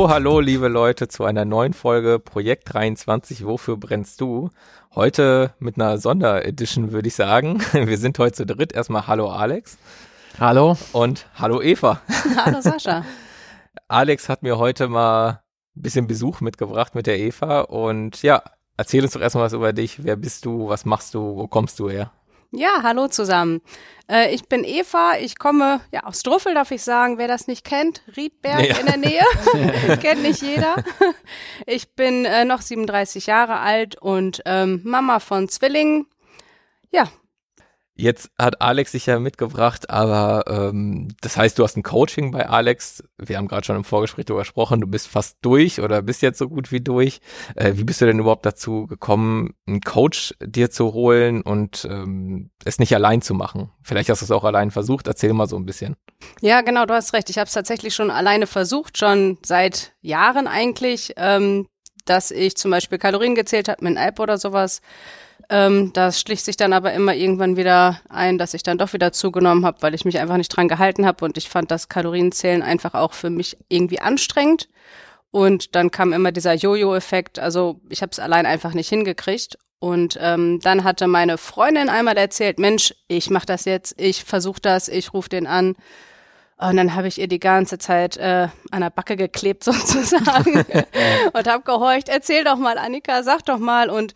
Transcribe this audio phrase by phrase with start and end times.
[0.00, 3.44] Hallo, hallo, liebe Leute, zu einer neuen Folge Projekt 23.
[3.44, 4.48] Wofür brennst du?
[4.94, 7.60] Heute mit einer Sonderedition, würde ich sagen.
[7.72, 8.72] Wir sind heute zu dritt.
[8.72, 9.76] Erstmal Hallo, Alex.
[10.38, 10.78] Hallo.
[10.92, 12.00] Und Hallo, Eva.
[12.36, 13.04] Hallo, Sascha.
[13.88, 15.42] Alex hat mir heute mal
[15.76, 17.60] ein bisschen Besuch mitgebracht mit der Eva.
[17.60, 18.42] Und ja,
[18.78, 20.02] erzähl uns doch erstmal was über dich.
[20.02, 20.70] Wer bist du?
[20.70, 21.36] Was machst du?
[21.36, 22.10] Wo kommst du her?
[22.52, 23.60] Ja, hallo zusammen.
[24.10, 27.64] Äh, ich bin Eva, ich komme ja aus Druffel, darf ich sagen, wer das nicht
[27.64, 28.76] kennt, Riedberg ja.
[28.78, 30.82] in der Nähe, kennt nicht jeder.
[31.66, 36.06] Ich bin äh, noch 37 Jahre alt und ähm, Mama von Zwillingen.
[36.90, 37.04] Ja,
[38.00, 42.48] Jetzt hat Alex sich ja mitgebracht, aber ähm, das heißt, du hast ein Coaching bei
[42.48, 43.04] Alex.
[43.18, 46.38] Wir haben gerade schon im Vorgespräch darüber gesprochen, du bist fast durch oder bist jetzt
[46.38, 47.20] so gut wie durch.
[47.56, 52.48] Äh, wie bist du denn überhaupt dazu gekommen, einen Coach dir zu holen und ähm,
[52.64, 53.70] es nicht allein zu machen?
[53.82, 55.06] Vielleicht hast du es auch allein versucht.
[55.06, 55.94] Erzähl mal so ein bisschen.
[56.40, 57.28] Ja, genau, du hast recht.
[57.28, 61.66] Ich habe es tatsächlich schon alleine versucht, schon seit Jahren eigentlich, ähm,
[62.06, 64.80] dass ich zum Beispiel Kalorien gezählt habe mit einer App oder sowas
[65.50, 69.12] ähm, das schlich sich dann aber immer irgendwann wieder ein, dass ich dann doch wieder
[69.12, 72.62] zugenommen habe, weil ich mich einfach nicht dran gehalten habe und ich fand das Kalorienzählen
[72.62, 74.68] einfach auch für mich irgendwie anstrengend.
[75.32, 77.38] Und dann kam immer dieser Jojo-Effekt.
[77.38, 79.58] Also ich habe es allein einfach nicht hingekriegt.
[79.80, 84.60] Und ähm, dann hatte meine Freundin einmal erzählt, Mensch, ich mache das jetzt, ich versuche
[84.60, 85.74] das, ich rufe den an.
[86.58, 90.64] Und dann habe ich ihr die ganze Zeit äh, an der Backe geklebt sozusagen
[91.32, 93.88] und habe gehorcht, erzähl doch mal, Annika, sag doch mal.
[93.88, 94.14] Und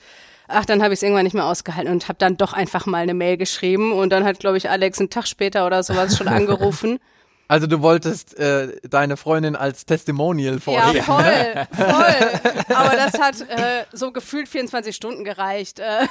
[0.48, 2.98] Ach, dann habe ich es irgendwann nicht mehr ausgehalten und habe dann doch einfach mal
[2.98, 6.28] eine Mail geschrieben und dann hat, glaube ich, Alex einen Tag später oder sowas schon
[6.28, 6.98] angerufen.
[7.46, 10.96] Also du wolltest äh, deine Freundin als Testimonial vorstellen.
[10.96, 12.64] Ja, voll, voll.
[12.74, 15.78] Aber das hat äh, so gefühlt 24 Stunden gereicht.
[15.78, 16.06] Äh,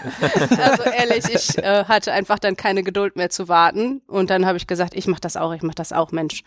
[0.62, 4.02] also ehrlich, ich äh, hatte einfach dann keine Geduld mehr zu warten.
[4.07, 6.44] Und dann habe ich gesagt, ich mache das auch, ich mache das auch, Mensch.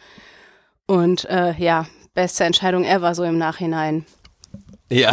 [0.86, 4.06] Und äh, ja, beste Entscheidung ever so im Nachhinein.
[4.88, 5.12] Ja.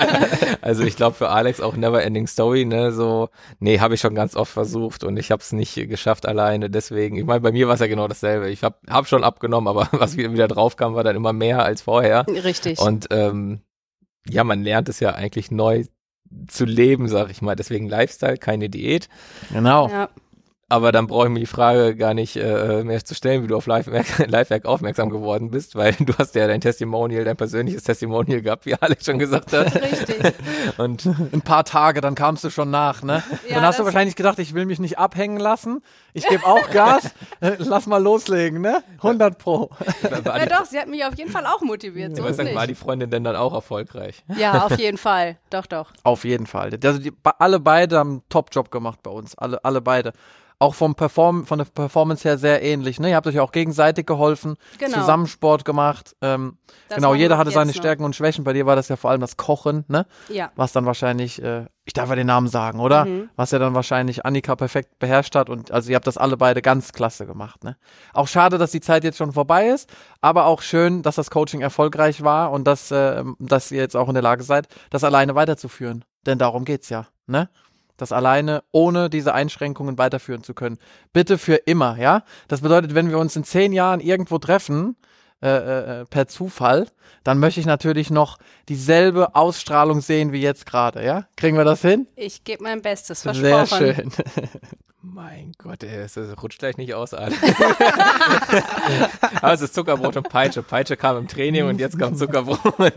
[0.62, 2.92] also ich glaube für Alex auch Never Ending Story, ne?
[2.92, 6.70] So, nee, habe ich schon ganz oft versucht und ich habe es nicht geschafft alleine.
[6.70, 8.48] Deswegen, ich meine, bei mir war es ja genau dasselbe.
[8.48, 11.64] Ich habe hab schon abgenommen, aber was wieder, wieder drauf kam, war dann immer mehr
[11.64, 12.24] als vorher.
[12.28, 12.78] Richtig.
[12.78, 13.60] Und ähm,
[14.28, 15.84] ja, man lernt es ja eigentlich neu
[16.48, 17.56] zu leben, sag ich mal.
[17.56, 19.08] Deswegen Lifestyle, keine Diät.
[19.52, 19.88] Genau.
[19.88, 20.08] Ja.
[20.68, 23.56] Aber dann brauche ich mir die Frage gar nicht äh, mehr zu stellen, wie du
[23.56, 28.66] auf Livewerk aufmerksam geworden bist, weil du hast ja dein Testimonial, dein persönliches Testimonial gehabt,
[28.66, 29.72] wie Alex schon gesagt hat.
[29.76, 30.34] Richtig.
[30.76, 33.22] Und ein paar Tage, dann kamst du schon nach, ne?
[33.48, 35.82] Ja, dann hast du wahrscheinlich gedacht, ich will mich nicht abhängen lassen.
[36.14, 37.12] Ich gebe auch Gas.
[37.40, 38.82] Äh, lass mal loslegen, ne?
[38.96, 39.70] 100 pro.
[40.02, 42.16] ja doch, sie hat mich auf jeden Fall auch motiviert.
[42.16, 44.24] So ja, sagen, war die Freundin denn dann auch erfolgreich?
[44.36, 45.36] Ja, auf jeden Fall.
[45.50, 45.92] Doch, doch.
[46.02, 46.76] Auf jeden Fall.
[46.82, 49.38] Also die, alle beide haben einen Top-Job gemacht bei uns.
[49.38, 50.12] Alle, alle beide
[50.58, 52.98] auch vom Perform von der Performance her sehr ähnlich.
[52.98, 53.10] Ne?
[53.10, 54.98] Ihr habt euch auch gegenseitig geholfen, genau.
[54.98, 56.16] zusammen Sport gemacht.
[56.22, 56.56] Ähm,
[56.88, 58.06] genau, jeder hatte seine Stärken noch.
[58.06, 58.44] und Schwächen.
[58.44, 60.06] Bei dir war das ja vor allem das Kochen, ne?
[60.28, 60.50] Ja.
[60.56, 63.04] Was dann wahrscheinlich, äh, ich darf ja den Namen sagen, oder?
[63.04, 63.28] Mhm.
[63.36, 65.50] Was ja dann wahrscheinlich Annika perfekt beherrscht hat.
[65.50, 67.62] Und also ihr habt das alle beide ganz klasse gemacht.
[67.62, 67.76] Ne?
[68.14, 69.90] Auch schade, dass die Zeit jetzt schon vorbei ist,
[70.22, 74.08] aber auch schön, dass das Coaching erfolgreich war und dass, äh, dass ihr jetzt auch
[74.08, 76.02] in der Lage seid, das alleine weiterzuführen.
[76.24, 77.06] Denn darum geht's ja.
[77.26, 77.48] Ne?
[77.96, 80.78] Das alleine ohne diese Einschränkungen weiterführen zu können.
[81.12, 82.22] Bitte für immer, ja?
[82.48, 84.96] Das bedeutet, wenn wir uns in zehn Jahren irgendwo treffen,
[85.42, 86.88] äh, äh, per Zufall,
[87.22, 88.38] dann möchte ich natürlich noch
[88.68, 91.26] dieselbe Ausstrahlung sehen wie jetzt gerade, ja?
[91.36, 92.06] Kriegen wir das hin?
[92.16, 93.66] Ich gebe mein Bestes, versprochen.
[93.66, 94.12] Sehr schön.
[95.08, 97.36] Mein Gott, ey, es rutscht gleich nicht aus, Alter.
[99.40, 100.64] Aber es ist Zuckerbrot und Peitsche.
[100.64, 102.92] Peitsche kam im Training und jetzt kam Zuckerbrot.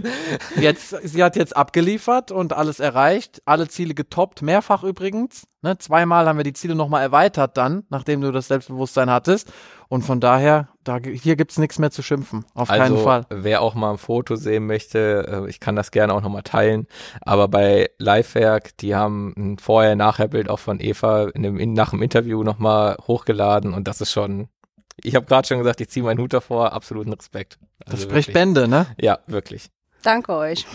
[0.56, 5.45] Jetzt, sie hat jetzt abgeliefert und alles erreicht, alle Ziele getoppt, mehrfach übrigens.
[5.61, 9.51] Ne, zweimal haben wir die Ziele nochmal erweitert dann, nachdem du das Selbstbewusstsein hattest.
[9.88, 12.45] Und von daher, da, hier gibt's nichts mehr zu schimpfen.
[12.55, 13.25] Auf also, keinen Fall.
[13.29, 16.88] Wer auch mal ein Foto sehen möchte, äh, ich kann das gerne auch nochmal teilen.
[17.21, 22.01] Aber bei Livewerk, die haben ein Vorher-Nachher-Bild auch von Eva in dem, in, nach dem
[22.01, 24.50] Interview nochmal hochgeladen und das ist schon.
[25.01, 27.59] Ich habe gerade schon gesagt, ich ziehe meinen Hut davor, absoluten Respekt.
[27.85, 28.33] Also das spricht wirklich.
[28.33, 28.88] Bände, ne?
[29.00, 29.69] Ja, wirklich.
[30.01, 30.65] Danke euch.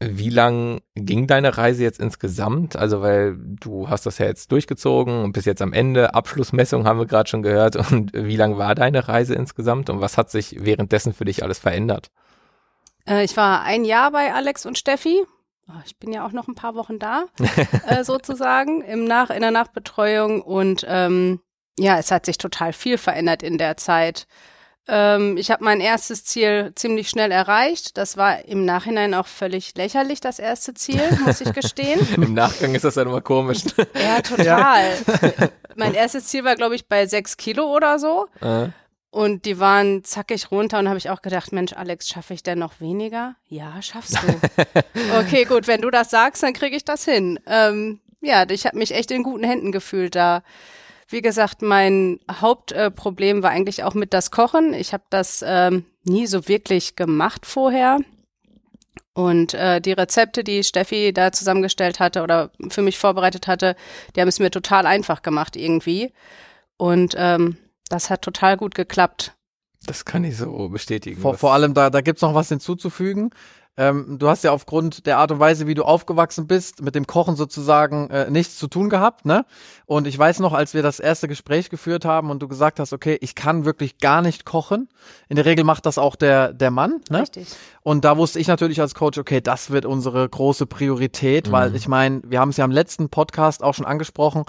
[0.00, 2.76] Wie lang ging deine Reise jetzt insgesamt?
[2.76, 7.00] Also, weil du hast das ja jetzt durchgezogen und bis jetzt am Ende, Abschlussmessung haben
[7.00, 7.74] wir gerade schon gehört.
[7.90, 11.58] Und wie lang war deine Reise insgesamt und was hat sich währenddessen für dich alles
[11.58, 12.10] verändert?
[13.08, 15.24] Äh, ich war ein Jahr bei Alex und Steffi.
[15.68, 17.26] Oh, ich bin ja auch noch ein paar Wochen da,
[17.86, 20.42] äh, sozusagen, im Nach in der Nachbetreuung.
[20.42, 21.40] Und ähm,
[21.78, 24.26] ja, es hat sich total viel verändert in der Zeit.
[24.88, 27.98] Ähm, ich habe mein erstes Ziel ziemlich schnell erreicht.
[27.98, 32.00] Das war im Nachhinein auch völlig lächerlich, das erste Ziel, muss ich gestehen.
[32.16, 33.58] Im Nachgang ist das dann immer komisch.
[33.94, 34.96] ja, total.
[35.22, 35.48] Ja.
[35.76, 38.26] Mein erstes Ziel war, glaube ich, bei sechs Kilo oder so.
[38.40, 38.68] Äh.
[39.10, 42.58] Und die waren zackig runter und habe ich auch gedacht, Mensch, Alex, schaffe ich denn
[42.58, 43.36] noch weniger?
[43.48, 44.80] Ja, schaffst du.
[45.18, 47.38] okay, gut, wenn du das sagst, dann kriege ich das hin.
[47.46, 50.42] Ähm, ja, ich habe mich echt in guten Händen gefühlt da.
[51.08, 54.74] Wie gesagt, mein Hauptproblem äh, war eigentlich auch mit das Kochen.
[54.74, 57.98] Ich habe das ähm, nie so wirklich gemacht vorher.
[59.14, 63.74] Und äh, die Rezepte, die Steffi da zusammengestellt hatte oder für mich vorbereitet hatte,
[64.14, 66.12] die haben es mir total einfach gemacht irgendwie.
[66.76, 67.56] Und ähm,
[67.88, 69.34] das hat total gut geklappt.
[69.86, 71.20] Das kann ich so bestätigen.
[71.20, 73.30] Vor, vor allem, da, da gibt's noch was hinzuzufügen.
[73.78, 77.06] Ähm, du hast ja aufgrund der Art und Weise, wie du aufgewachsen bist, mit dem
[77.06, 79.46] Kochen sozusagen äh, nichts zu tun gehabt, ne?
[79.86, 82.92] Und ich weiß noch, als wir das erste Gespräch geführt haben und du gesagt hast,
[82.92, 84.88] okay, ich kann wirklich gar nicht kochen.
[85.28, 87.22] In der Regel macht das auch der der Mann, ne?
[87.22, 87.46] Richtig.
[87.82, 91.52] Und da wusste ich natürlich als Coach, okay, das wird unsere große Priorität, mhm.
[91.52, 94.44] weil ich meine, wir haben es ja im letzten Podcast auch schon angesprochen,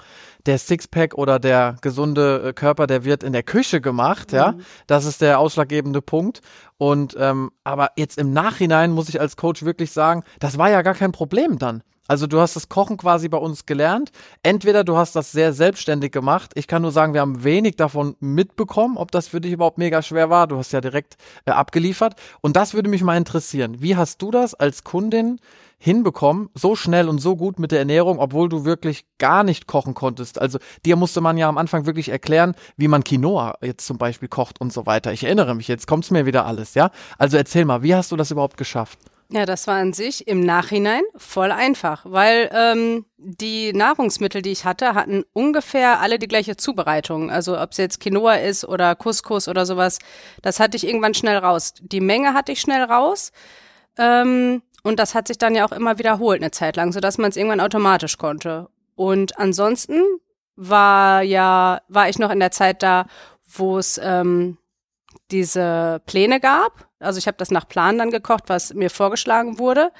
[0.46, 4.36] der Sixpack oder der gesunde äh, Körper, der wird in der Küche gemacht, mhm.
[4.36, 4.54] ja.
[4.88, 6.40] Das ist der ausschlaggebende Punkt.
[6.80, 10.80] Und ähm, aber jetzt im Nachhinein muss ich als Coach wirklich sagen, das war ja
[10.80, 11.82] gar kein Problem dann.
[12.08, 14.12] Also du hast das Kochen quasi bei uns gelernt.
[14.42, 16.52] Entweder du hast das sehr selbstständig gemacht.
[16.54, 20.00] Ich kann nur sagen, wir haben wenig davon mitbekommen, ob das für dich überhaupt mega
[20.00, 20.46] schwer war.
[20.46, 22.14] Du hast ja direkt äh, abgeliefert.
[22.40, 23.82] Und das würde mich mal interessieren.
[23.82, 25.38] Wie hast du das als Kundin
[25.80, 29.94] hinbekommen, so schnell und so gut mit der Ernährung, obwohl du wirklich gar nicht kochen
[29.94, 30.40] konntest.
[30.40, 34.28] Also dir musste man ja am Anfang wirklich erklären, wie man Quinoa jetzt zum Beispiel
[34.28, 35.12] kocht und so weiter.
[35.12, 36.90] Ich erinnere mich, jetzt kommt's mir wieder alles, ja?
[37.18, 38.98] Also erzähl mal, wie hast du das überhaupt geschafft?
[39.32, 44.64] Ja, das war an sich im Nachhinein voll einfach, weil ähm, die Nahrungsmittel, die ich
[44.64, 47.30] hatte, hatten ungefähr alle die gleiche Zubereitung.
[47.30, 50.00] Also ob es jetzt Quinoa ist oder Couscous oder sowas,
[50.42, 51.74] das hatte ich irgendwann schnell raus.
[51.80, 53.30] Die Menge hatte ich schnell raus.
[53.98, 57.30] Ähm, und das hat sich dann ja auch immer wiederholt eine Zeit lang, sodass man
[57.30, 58.68] es irgendwann automatisch konnte.
[58.94, 60.02] Und ansonsten
[60.56, 63.06] war ja, war ich noch in der Zeit da,
[63.46, 64.58] wo es ähm,
[65.30, 66.88] diese Pläne gab.
[66.98, 69.92] Also ich habe das nach Plan dann gekocht, was mir vorgeschlagen wurde.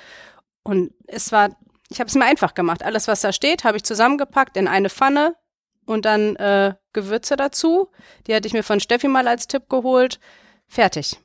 [0.63, 1.57] Und es war,
[1.89, 2.83] ich habe es mir einfach gemacht.
[2.83, 5.35] Alles, was da steht, habe ich zusammengepackt in eine Pfanne
[5.87, 7.89] und dann äh, Gewürze dazu.
[8.27, 10.21] Die hatte ich mir von Steffi mal als Tipp geholt.
[10.69, 11.19] Fertig.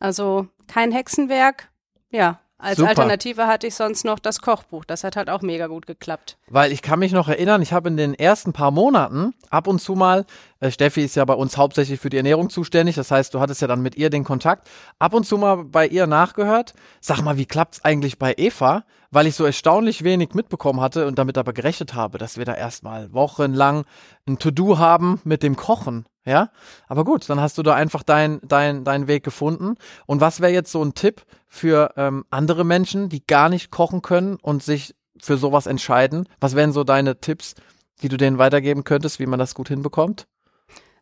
[0.00, 1.70] Also kein Hexenwerk.
[2.10, 2.90] Ja, als Super.
[2.90, 4.84] Alternative hatte ich sonst noch das Kochbuch.
[4.84, 6.36] Das hat halt auch mega gut geklappt.
[6.48, 9.80] Weil ich kann mich noch erinnern, ich habe in den ersten paar Monaten ab und
[9.80, 10.26] zu mal,
[10.70, 13.68] Steffi ist ja bei uns hauptsächlich für die Ernährung zuständig, das heißt, du hattest ja
[13.68, 14.68] dann mit ihr den Kontakt,
[14.98, 16.74] ab und zu mal bei ihr nachgehört.
[17.00, 18.84] Sag mal, wie klappt's eigentlich bei Eva?
[19.10, 22.54] Weil ich so erstaunlich wenig mitbekommen hatte und damit aber gerechnet habe, dass wir da
[22.54, 23.84] erstmal wochenlang
[24.26, 26.06] ein To-Do haben mit dem Kochen.
[26.26, 26.50] Ja,
[26.88, 29.76] aber gut, dann hast du da einfach deinen dein, dein Weg gefunden.
[30.04, 34.02] Und was wäre jetzt so ein Tipp für ähm, andere Menschen, die gar nicht kochen
[34.02, 36.28] können und sich für sowas entscheiden?
[36.38, 37.54] Was wären so deine Tipps,
[38.02, 40.26] die du denen weitergeben könntest, wie man das gut hinbekommt?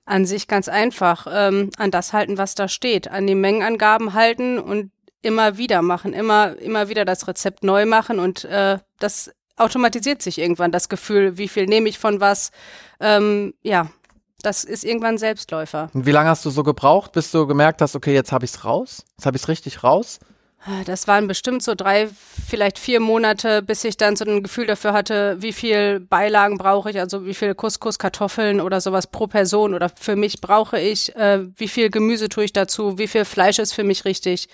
[0.06, 1.26] An sich ganz einfach.
[1.30, 3.08] Ähm, an das halten, was da steht.
[3.08, 6.12] An die Mengenangaben halten und immer wieder machen.
[6.12, 11.38] Immer, immer wieder das Rezept neu machen und äh, das automatisiert sich irgendwann, das Gefühl,
[11.38, 12.50] wie viel nehme ich von was.
[13.00, 13.88] Ähm, ja,
[14.42, 15.90] das ist irgendwann Selbstläufer.
[15.92, 18.64] Wie lange hast du so gebraucht, bis du gemerkt hast, okay, jetzt habe ich es
[18.64, 19.04] raus?
[19.16, 20.20] Jetzt habe ich es richtig raus?
[20.84, 22.08] Das waren bestimmt so drei,
[22.48, 26.90] vielleicht vier Monate, bis ich dann so ein Gefühl dafür hatte, wie viel Beilagen brauche
[26.90, 31.14] ich, also wie viel Couscous, Kartoffeln oder sowas pro Person oder für mich brauche ich,
[31.14, 34.48] äh, wie viel Gemüse tue ich dazu, wie viel Fleisch ist für mich richtig.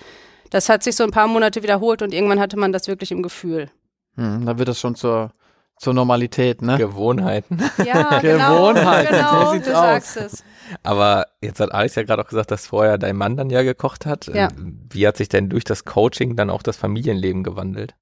[0.51, 3.23] Das hat sich so ein paar Monate wiederholt und irgendwann hatte man das wirklich im
[3.23, 3.71] Gefühl.
[4.17, 5.33] Hm, dann wird das schon zur
[5.83, 6.79] zur Normalität, ne?
[6.79, 7.59] Gewohnheiten.
[7.85, 9.17] Ja, genau, Gewohnheiten.
[9.17, 10.45] Genau, so du sagst es.
[10.85, 14.07] Aber jetzt hat Alex ja gerade auch gesagt, dass vorher dein Mann dann ja gekocht
[14.07, 14.29] hat.
[14.29, 14.49] Ja.
[14.57, 17.95] Wie hat sich denn durch das Coaching dann auch das Familienleben gewandelt?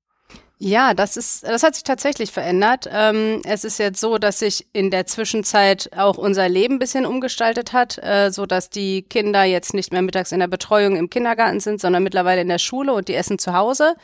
[0.58, 2.86] Ja, das ist, das hat sich tatsächlich verändert.
[2.92, 7.06] Ähm, es ist jetzt so, dass sich in der Zwischenzeit auch unser Leben ein bisschen
[7.06, 11.08] umgestaltet hat, äh, so dass die Kinder jetzt nicht mehr mittags in der Betreuung im
[11.08, 13.94] Kindergarten sind, sondern mittlerweile in der Schule und die essen zu Hause.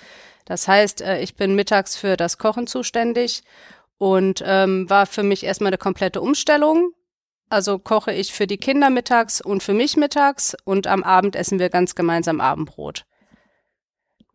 [0.46, 3.42] Das heißt, äh, ich bin mittags für das Kochen zuständig
[3.98, 6.92] und ähm, war für mich erstmal eine komplette Umstellung.
[7.50, 11.58] Also koche ich für die Kinder mittags und für mich mittags und am Abend essen
[11.58, 13.04] wir ganz gemeinsam Abendbrot.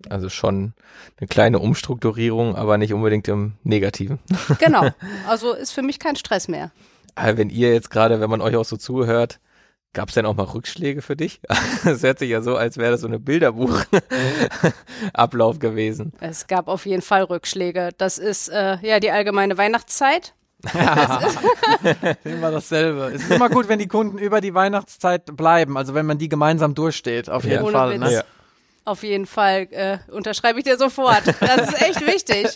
[0.09, 0.73] Also schon
[1.17, 4.19] eine kleine Umstrukturierung, aber nicht unbedingt im Negativen.
[4.59, 4.89] Genau.
[5.27, 6.71] Also ist für mich kein Stress mehr.
[7.15, 9.39] Aber wenn ihr jetzt gerade, wenn man euch auch so zuhört,
[9.93, 11.41] Gab es denn auch mal Rückschläge für dich?
[11.85, 16.13] Es hört sich ja so, als wäre das so eine Bilderbuch-Ablauf gewesen.
[16.21, 17.89] Es gab auf jeden Fall Rückschläge.
[17.97, 20.33] Das ist äh, ja die allgemeine Weihnachtszeit.
[20.73, 21.21] Ja,
[22.23, 23.11] immer dasselbe.
[23.13, 26.29] Es ist immer gut, wenn die Kunden über die Weihnachtszeit bleiben, also wenn man die
[26.29, 27.97] gemeinsam durchsteht, auf jeden Ohne Fall.
[27.97, 28.13] Ne?
[28.13, 28.23] Ja.
[28.83, 31.21] Auf jeden Fall äh, unterschreibe ich dir sofort.
[31.39, 32.47] Das ist echt wichtig.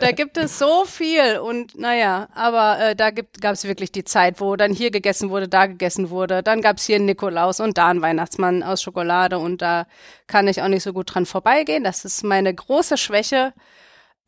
[0.00, 4.40] Da gibt es so viel und naja, aber äh, da gab es wirklich die Zeit,
[4.40, 6.44] wo dann hier gegessen wurde, da gegessen wurde.
[6.44, 9.88] Dann gab es hier einen Nikolaus und da einen Weihnachtsmann aus Schokolade und da
[10.28, 11.82] kann ich auch nicht so gut dran vorbeigehen.
[11.82, 13.52] Das ist meine große Schwäche.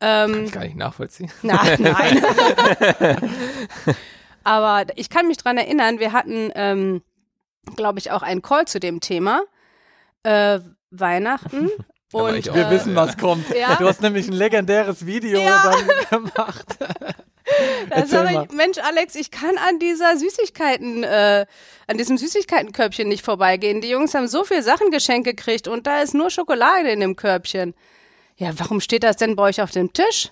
[0.01, 1.31] Ähm, kann ich gar nicht nachvollziehen.
[1.41, 2.21] Na, nein.
[4.43, 7.01] aber ich kann mich dran erinnern, wir hatten, ähm,
[7.77, 9.43] glaube ich, auch einen Call zu dem Thema.
[10.23, 10.59] Äh,
[10.91, 11.69] Weihnachten.
[12.11, 13.47] Und, wir äh, wissen, was kommt.
[13.55, 13.75] Ja?
[13.75, 15.71] Du hast nämlich ein legendäres Video ja.
[16.09, 16.65] dann gemacht.
[17.89, 21.47] Das ich, Mensch, Alex, ich kann an dieser Süßigkeiten, äh,
[21.87, 23.81] an diesem Süßigkeitenkörbchen nicht vorbeigehen.
[23.81, 27.15] Die Jungs haben so viel Sachen geschenkt gekriegt und da ist nur Schokolade in dem
[27.15, 27.73] Körbchen.
[28.37, 30.29] Ja, warum steht das denn bei euch auf dem Tisch?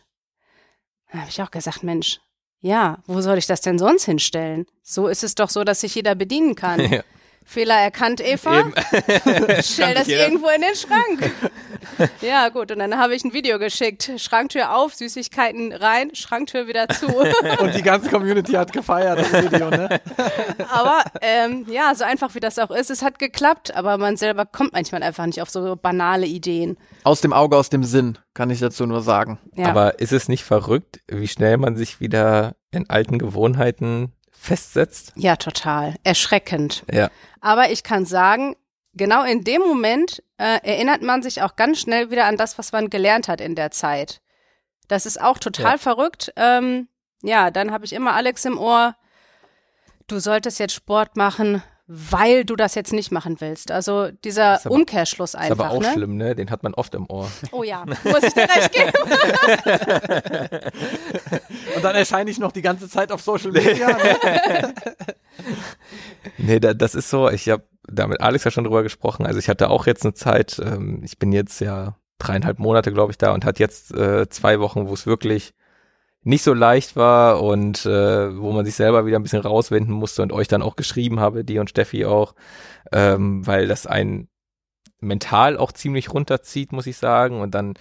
[1.11, 2.19] Da habe ich auch gesagt, Mensch,
[2.59, 4.65] ja, wo soll ich das denn sonst hinstellen?
[4.83, 6.79] So ist es doch so, dass sich jeder bedienen kann.
[6.91, 7.03] Ja.
[7.47, 8.65] Fehler erkannt, Eva.
[9.61, 11.31] Stell das irgendwo in den Schrank.
[12.21, 12.73] ja, gut.
[12.73, 14.11] Und dann habe ich ein Video geschickt.
[14.17, 17.07] Schranktür auf, Süßigkeiten rein, Schranktür wieder zu.
[17.59, 20.01] und die ganze Community hat gefeiert, das Video, ne?
[20.69, 24.45] aber ähm, ja, so einfach wie das auch ist, es hat geklappt, aber man selber
[24.45, 26.77] kommt manchmal einfach nicht auf so banale Ideen.
[27.05, 29.39] Aus dem Auge, aus dem Sinn, kann ich dazu nur sagen.
[29.55, 29.69] Ja.
[29.69, 35.13] Aber ist es nicht verrückt, wie schnell man sich wieder in alten Gewohnheiten festsetzt?
[35.15, 35.95] Ja, total.
[36.03, 36.83] Erschreckend.
[36.91, 37.09] Ja.
[37.41, 38.55] Aber ich kann sagen,
[38.93, 42.71] genau in dem Moment äh, erinnert man sich auch ganz schnell wieder an das, was
[42.71, 44.21] man gelernt hat in der Zeit.
[44.87, 45.77] Das ist auch total ja.
[45.77, 46.31] verrückt.
[46.35, 46.87] Ähm,
[47.21, 48.95] ja, dann habe ich immer Alex im Ohr.
[50.07, 53.71] Du solltest jetzt Sport machen, weil du das jetzt nicht machen willst.
[53.71, 55.55] Also dieser aber, Umkehrschluss einfach.
[55.55, 55.93] Ist aber auch ne?
[55.93, 56.35] schlimm, ne?
[56.35, 57.31] Den hat man oft im Ohr.
[57.51, 58.91] Oh ja, muss ich dir recht geben.
[61.75, 63.87] Und dann erscheine ich noch die ganze Zeit auf Social Media.
[63.87, 64.73] Ne?
[66.37, 69.25] nee, da, das ist so, ich habe da mit Alex ja schon drüber gesprochen.
[69.25, 73.11] Also ich hatte auch jetzt eine Zeit, ähm, ich bin jetzt ja dreieinhalb Monate, glaube
[73.11, 75.53] ich, da und hat jetzt äh, zwei Wochen, wo es wirklich
[76.27, 80.21] nicht so leicht war und äh, wo man sich selber wieder ein bisschen rauswinden musste
[80.21, 82.35] und euch dann auch geschrieben habe, die und Steffi auch,
[82.91, 84.27] ähm, weil das einen
[84.99, 87.39] mental auch ziemlich runterzieht, muss ich sagen.
[87.39, 87.75] Und dann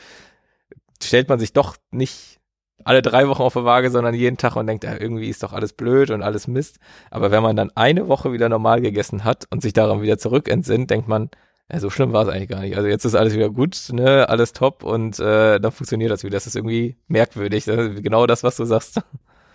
[1.02, 2.38] stellt man sich doch nicht
[2.84, 5.52] alle drei Wochen auf der Waage, sondern jeden Tag und denkt, ja, irgendwie ist doch
[5.52, 6.78] alles blöd und alles Mist.
[7.10, 10.88] Aber wenn man dann eine Woche wieder normal gegessen hat und sich daran wieder zurückentsinnt,
[10.88, 11.30] denkt man,
[11.70, 12.76] ja, so schlimm war es eigentlich gar nicht.
[12.76, 16.36] Also jetzt ist alles wieder gut, ne, alles top und äh, dann funktioniert das wieder.
[16.36, 17.64] Das ist irgendwie merkwürdig.
[17.64, 19.00] Das ist genau das, was du sagst.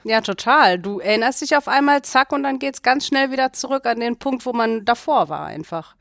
[0.03, 0.79] Ja, total.
[0.79, 4.17] Du erinnerst dich auf einmal, zack, und dann geht's ganz schnell wieder zurück an den
[4.17, 5.95] Punkt, wo man davor war, einfach.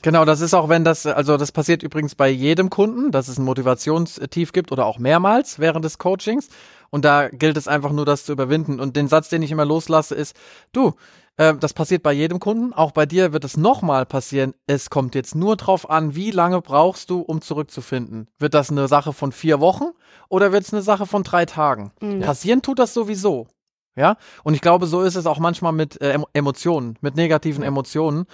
[0.00, 3.38] Genau, das ist auch, wenn das, also das passiert übrigens bei jedem Kunden, dass es
[3.38, 6.48] ein Motivationstief gibt oder auch mehrmals während des Coachings.
[6.90, 8.80] Und da gilt es einfach nur, das zu überwinden.
[8.80, 10.36] Und den Satz, den ich immer loslasse, ist,
[10.72, 10.94] du,
[11.36, 12.72] äh, das passiert bei jedem Kunden.
[12.72, 14.54] Auch bei dir wird es nochmal passieren.
[14.66, 18.28] Es kommt jetzt nur drauf an, wie lange brauchst du, um zurückzufinden.
[18.38, 19.90] Wird das eine Sache von vier Wochen
[20.28, 21.92] oder wird es eine Sache von drei Tagen?
[22.00, 22.20] Mhm.
[22.20, 23.48] Passieren tut das sowieso.
[23.96, 28.26] Ja, und ich glaube, so ist es auch manchmal mit äh, Emotionen, mit negativen Emotionen.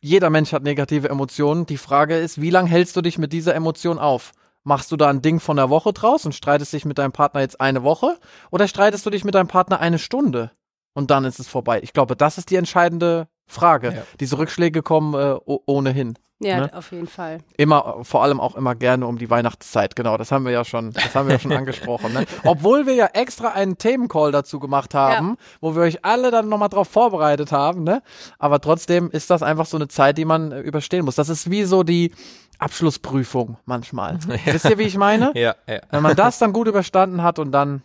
[0.00, 1.66] Jeder Mensch hat negative Emotionen.
[1.66, 4.32] Die Frage ist, wie lange hältst du dich mit dieser Emotion auf?
[4.64, 7.42] Machst du da ein Ding von der Woche draus und streitest dich mit deinem Partner
[7.42, 8.18] jetzt eine Woche?
[8.50, 10.50] Oder streitest du dich mit deinem Partner eine Stunde?
[10.94, 11.80] Und dann ist es vorbei.
[11.82, 13.94] Ich glaube, das ist die entscheidende Frage.
[13.94, 14.02] Ja.
[14.20, 16.14] Diese Rückschläge kommen äh, ohnehin.
[16.40, 16.74] Ja, ne?
[16.74, 17.38] auf jeden Fall.
[17.56, 19.94] Immer, vor allem auch immer gerne um die Weihnachtszeit.
[19.94, 22.12] Genau, das haben wir ja schon, das haben wir ja schon angesprochen.
[22.12, 22.26] Ne?
[22.44, 25.36] Obwohl wir ja extra einen Themencall dazu gemacht haben, ja.
[25.60, 27.84] wo wir euch alle dann nochmal drauf vorbereitet haben.
[27.84, 28.02] Ne?
[28.38, 31.14] Aber trotzdem ist das einfach so eine Zeit, die man äh, überstehen muss.
[31.14, 32.12] Das ist wie so die
[32.58, 34.18] Abschlussprüfung manchmal.
[34.28, 34.52] Ja.
[34.52, 35.32] Wisst ihr, wie ich meine?
[35.34, 35.80] Ja, ja.
[35.90, 37.82] Wenn man das dann gut überstanden hat und dann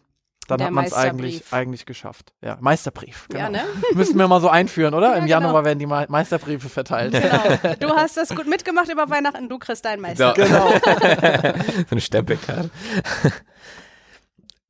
[0.49, 2.33] dann hat man es eigentlich, eigentlich geschafft.
[2.41, 3.27] Ja, Meisterbrief.
[3.29, 3.43] Genau.
[3.43, 3.63] Ja, ne?
[3.93, 5.11] Müssen wir mal so einführen, oder?
[5.11, 5.41] Ja, Im genau.
[5.41, 7.13] Januar werden die Meisterbriefe verteilt.
[7.13, 7.75] Genau.
[7.79, 10.33] Du hast das gut mitgemacht über Weihnachten, du kriegst deinen Meister.
[10.33, 10.71] Genau.
[10.83, 12.69] so eine Stempelkarte.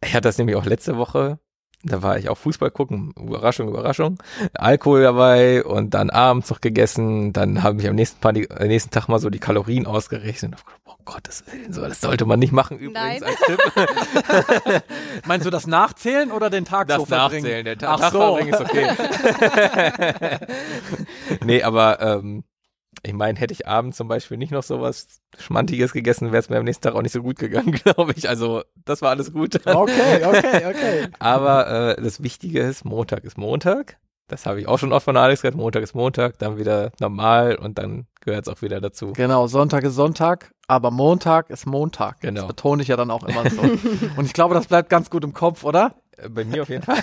[0.04, 1.40] Ich hatte das nämlich auch letzte Woche
[1.84, 4.18] da war ich auch Fußball gucken, Überraschung, Überraschung.
[4.54, 7.32] Alkohol dabei und dann abends noch gegessen.
[7.32, 10.56] Dann habe ich am nächsten, Paar die, äh, nächsten Tag mal so die Kalorien ausgerechnet.
[10.86, 13.24] Oh Gottes Willen, so, das sollte man nicht machen übrigens Nein.
[13.24, 14.84] als Tipp.
[15.26, 17.44] Meinst du das Nachzählen oder den Tag das so verbringen?
[17.44, 18.20] Nachzählen, den Ta Ach Tag so.
[18.20, 20.38] verbringen ist okay.
[21.46, 22.44] nee, aber ähm,
[23.04, 26.58] ich meine, hätte ich abends zum Beispiel nicht noch sowas Schmantiges gegessen, wäre es mir
[26.58, 28.28] am nächsten Tag auch nicht so gut gegangen, glaube ich.
[28.28, 29.56] Also, das war alles gut.
[29.66, 31.08] Okay, okay, okay.
[31.20, 33.98] Aber äh, das Wichtige ist, Montag ist Montag.
[34.28, 35.56] Das habe ich auch schon oft von Alex gehört.
[35.56, 39.14] Montag ist Montag, dann wieder normal und dann gehört es auch wieder dazu.
[39.14, 42.22] Genau, Sonntag ist Sonntag, aber Montag ist Montag.
[42.22, 42.42] Genau.
[42.42, 43.62] Das betone ich ja dann auch immer so.
[44.18, 45.96] und ich glaube, das bleibt ganz gut im Kopf, oder?
[46.18, 47.02] Äh, bei mir auf jeden Fall.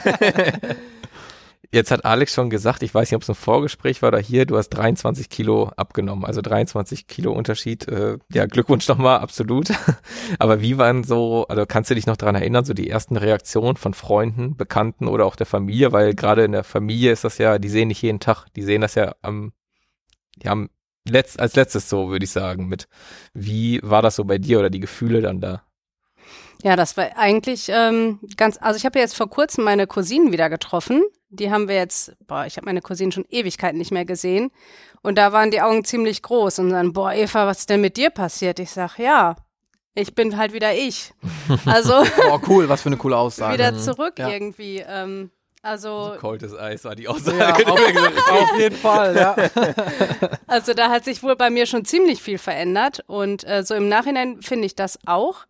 [1.72, 4.46] Jetzt hat Alex schon gesagt, ich weiß nicht, ob es ein Vorgespräch war oder hier,
[4.46, 7.88] du hast 23 Kilo abgenommen, also 23 Kilo Unterschied.
[7.88, 9.70] Äh, ja, Glückwunsch nochmal, absolut.
[10.38, 13.76] Aber wie waren so, also kannst du dich noch daran erinnern, so die ersten Reaktionen
[13.76, 15.92] von Freunden, Bekannten oder auch der Familie?
[15.92, 18.80] Weil gerade in der Familie ist das ja, die sehen nicht jeden Tag, die sehen
[18.80, 19.52] das ja am,
[20.36, 20.70] die haben
[21.08, 22.88] letzt, als letztes so, würde ich sagen, mit.
[23.34, 25.62] Wie war das so bei dir oder die Gefühle dann da?
[26.62, 30.32] Ja, das war eigentlich ähm, ganz, also ich habe ja jetzt vor kurzem meine Cousinen
[30.32, 31.02] wieder getroffen.
[31.36, 34.50] Die haben wir jetzt, boah, ich habe meine Cousinen schon Ewigkeiten nicht mehr gesehen.
[35.02, 37.96] Und da waren die Augen ziemlich groß und dann, boah, Eva, was ist denn mit
[37.96, 38.58] dir passiert?
[38.58, 39.36] Ich sag, ja,
[39.94, 41.12] ich bin halt wieder ich.
[41.64, 42.04] Also.
[42.28, 43.54] boah, cool, was für eine coole Aussage.
[43.54, 43.78] Wieder mhm.
[43.78, 44.28] zurück ja.
[44.28, 44.84] irgendwie.
[44.86, 45.30] Ähm,
[45.66, 47.38] also, so kaltes Eis war die Aussage.
[47.38, 49.34] Ja, auf, auf, jeden Fall, ja.
[50.46, 53.88] Also da hat sich wohl bei mir schon ziemlich viel verändert und äh, so im
[53.88, 55.46] Nachhinein finde ich das auch.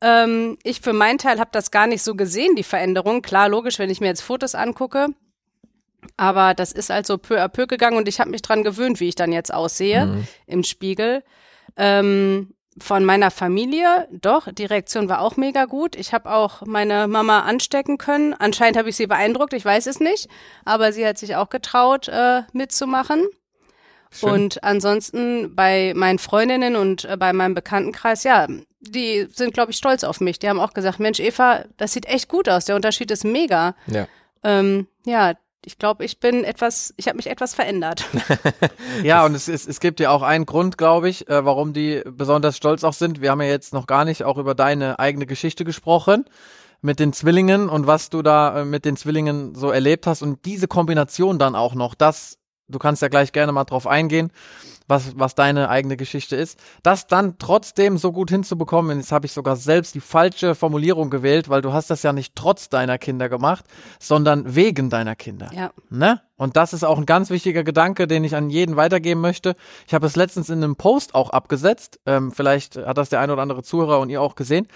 [0.00, 3.22] Ähm, ich für meinen Teil habe das gar nicht so gesehen, die Veränderung.
[3.22, 5.08] Klar, logisch, wenn ich mir jetzt Fotos angucke.
[6.16, 9.08] Aber das ist also peu à peu gegangen und ich habe mich dran gewöhnt, wie
[9.08, 10.26] ich dann jetzt aussehe mhm.
[10.46, 11.22] im Spiegel.
[11.76, 15.96] Ähm, von meiner Familie, doch, die Reaktion war auch mega gut.
[15.96, 18.32] Ich habe auch meine Mama anstecken können.
[18.32, 20.28] Anscheinend habe ich sie beeindruckt, ich weiß es nicht.
[20.64, 23.26] Aber sie hat sich auch getraut, äh, mitzumachen.
[24.10, 24.30] Schön.
[24.30, 28.46] Und ansonsten bei meinen Freundinnen und äh, bei meinem Bekanntenkreis, ja,
[28.80, 30.38] die sind, glaube ich, stolz auf mich.
[30.38, 32.64] Die haben auch gesagt, Mensch, Eva, das sieht echt gut aus.
[32.64, 33.74] Der Unterschied ist mega.
[33.86, 34.08] Ja.
[34.42, 35.34] Ähm, ja,
[35.64, 38.06] ich glaube, ich bin etwas, ich habe mich etwas verändert.
[39.02, 42.02] ja, und es, es, es gibt ja auch einen Grund, glaube ich, äh, warum die
[42.06, 43.20] besonders stolz auch sind.
[43.20, 46.24] Wir haben ja jetzt noch gar nicht auch über deine eigene Geschichte gesprochen
[46.80, 50.46] mit den Zwillingen und was du da äh, mit den Zwillingen so erlebt hast und
[50.46, 54.32] diese Kombination dann auch noch, das, du kannst ja gleich gerne mal drauf eingehen,
[54.90, 59.32] was, was deine eigene Geschichte ist, das dann trotzdem so gut hinzubekommen, jetzt habe ich
[59.32, 63.28] sogar selbst die falsche Formulierung gewählt, weil du hast das ja nicht trotz deiner Kinder
[63.28, 63.64] gemacht,
[63.98, 65.50] sondern wegen deiner Kinder.
[65.54, 65.70] Ja.
[65.88, 66.20] Ne?
[66.40, 69.56] Und das ist auch ein ganz wichtiger Gedanke, den ich an jeden weitergeben möchte.
[69.86, 72.00] Ich habe es letztens in einem Post auch abgesetzt.
[72.06, 74.66] Ähm, vielleicht hat das der ein oder andere Zuhörer und ihr auch gesehen,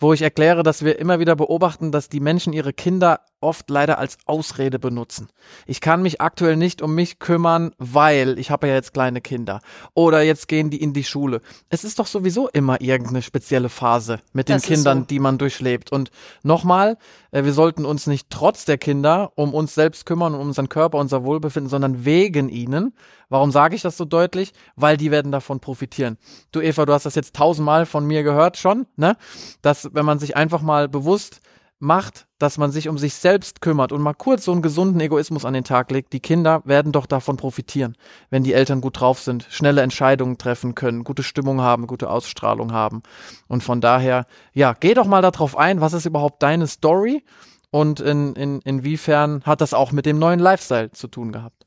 [0.00, 3.98] wo ich erkläre, dass wir immer wieder beobachten, dass die Menschen ihre Kinder oft leider
[3.98, 5.28] als Ausrede benutzen.
[5.66, 9.51] Ich kann mich aktuell nicht um mich kümmern, weil ich habe ja jetzt kleine Kinder.
[9.94, 11.40] Oder jetzt gehen die in die Schule.
[11.68, 15.04] Es ist doch sowieso immer irgendeine spezielle Phase mit den das Kindern, so.
[15.06, 15.92] die man durchlebt.
[15.92, 16.10] Und
[16.42, 16.96] nochmal,
[17.30, 20.98] äh, wir sollten uns nicht trotz der Kinder um uns selbst kümmern, um unseren Körper,
[20.98, 22.94] unser Wohlbefinden, sondern wegen ihnen.
[23.28, 24.52] Warum sage ich das so deutlich?
[24.76, 26.18] Weil die werden davon profitieren.
[26.52, 29.16] Du Eva, du hast das jetzt tausendmal von mir gehört schon, ne?
[29.62, 31.40] Dass wenn man sich einfach mal bewusst
[31.82, 35.44] macht, dass man sich um sich selbst kümmert und mal kurz so einen gesunden Egoismus
[35.44, 37.96] an den Tag legt, die Kinder werden doch davon profitieren,
[38.30, 42.72] wenn die Eltern gut drauf sind, schnelle Entscheidungen treffen können, gute Stimmung haben, gute Ausstrahlung
[42.72, 43.02] haben.
[43.48, 47.24] Und von daher, ja, geh doch mal darauf ein, was ist überhaupt deine Story
[47.70, 51.64] und in, in, inwiefern hat das auch mit dem neuen Lifestyle zu tun gehabt?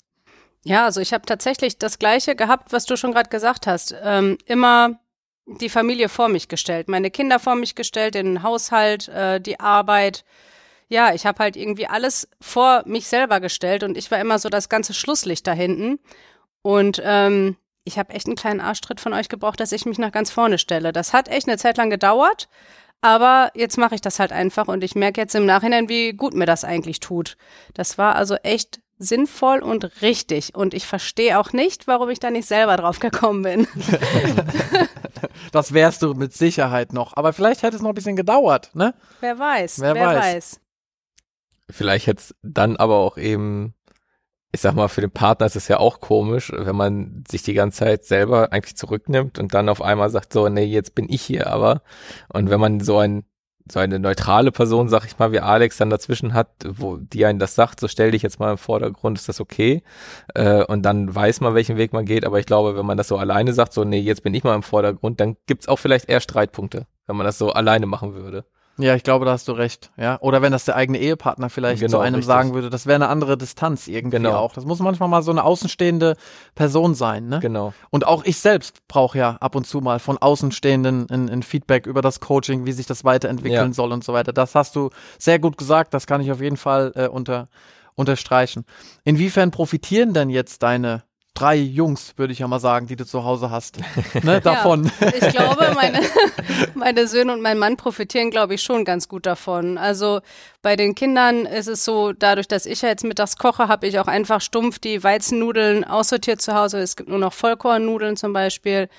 [0.64, 3.94] Ja, also ich habe tatsächlich das Gleiche gehabt, was du schon gerade gesagt hast.
[4.04, 5.00] Ähm, immer
[5.46, 10.26] die Familie vor mich gestellt, meine Kinder vor mich gestellt, den Haushalt, äh, die Arbeit.
[10.88, 14.50] Ja, ich habe halt irgendwie alles vor mich selber gestellt und ich war immer so
[14.50, 16.00] das ganze Schlusslicht da hinten.
[16.62, 20.12] Und ähm, ich habe echt einen kleinen Arschtritt von euch gebraucht, dass ich mich nach
[20.12, 20.92] ganz vorne stelle.
[20.92, 22.50] Das hat echt eine Zeit lang gedauert,
[23.02, 26.34] aber jetzt mache ich das halt einfach und ich merke jetzt im Nachhinein, wie gut
[26.34, 27.38] mir das eigentlich tut.
[27.76, 30.56] Das war also echt sinnvoll und richtig.
[30.56, 33.68] Und ich verstehe auch nicht, warum ich da nicht selber drauf gekommen bin.
[35.52, 37.16] das wärst du mit Sicherheit noch.
[37.18, 38.94] Aber vielleicht hätte es noch ein bisschen gedauert, ne?
[39.20, 39.82] Wer weiß.
[39.82, 40.18] Wer, wer weiß.
[40.18, 40.60] weiß.
[41.70, 43.74] Vielleicht hätte es dann aber auch eben,
[44.52, 47.54] ich sag mal, für den Partner ist es ja auch komisch, wenn man sich die
[47.54, 51.24] ganze Zeit selber eigentlich zurücknimmt und dann auf einmal sagt, so, nee, jetzt bin ich
[51.24, 51.82] hier aber.
[52.32, 53.26] Und wenn man so ein
[53.72, 57.40] so eine neutrale Person, sag ich mal, wie Alex dann dazwischen hat, wo die einen
[57.40, 59.82] das sagt, so stell dich jetzt mal im Vordergrund, ist das okay?
[60.36, 62.26] Äh, und dann weiß man, welchen Weg man geht.
[62.26, 64.56] Aber ich glaube, wenn man das so alleine sagt, so, nee, jetzt bin ich mal
[64.56, 68.46] im Vordergrund, dann gibt's auch vielleicht eher Streitpunkte, wenn man das so alleine machen würde.
[68.78, 69.92] Ja, ich glaube, da hast du recht.
[69.96, 72.28] Ja, oder wenn das der eigene Ehepartner vielleicht genau, zu einem richtig.
[72.28, 74.36] sagen würde, das wäre eine andere Distanz irgendwie genau.
[74.36, 74.54] auch.
[74.54, 76.18] Das muss manchmal mal so eine außenstehende
[76.56, 77.40] Person sein, ne?
[77.40, 77.74] Genau.
[77.90, 81.86] Und auch ich selbst brauche ja ab und zu mal von Außenstehenden ein, ein Feedback
[81.86, 83.74] über das Coaching, wie sich das weiterentwickeln ja.
[83.74, 84.34] soll und so weiter.
[84.34, 85.94] Das hast du sehr gut gesagt.
[85.94, 87.48] Das kann ich auf jeden Fall äh, unter
[87.96, 88.66] unterstreichen.
[89.06, 91.04] Inwiefern profitieren denn jetzt deine
[91.36, 93.78] drei Jungs, würde ich ja mal sagen, die du zu Hause hast.
[94.24, 94.90] Ne, davon.
[95.00, 96.00] Ja, ich glaube, meine,
[96.74, 99.78] meine Söhne und mein Mann profitieren, glaube ich, schon ganz gut davon.
[99.78, 100.22] Also
[100.62, 104.00] bei den Kindern ist es so, dadurch, dass ich ja jetzt mittags koche, habe ich
[104.00, 106.80] auch einfach stumpf die Weizennudeln aussortiert zu Hause.
[106.80, 108.90] Es gibt nur noch Vollkornnudeln zum Beispiel.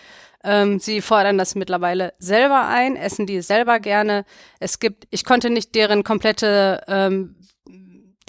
[0.44, 4.24] Ähm, sie fordern das mittlerweile selber ein, essen die selber gerne.
[4.60, 7.34] Es gibt, ich konnte nicht deren komplette ähm,